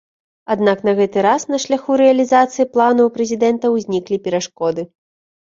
[0.53, 4.89] Аднак на гэты раз на шляху рэалізацыі плану ў прэзідэнта ўзніклі перашкоды.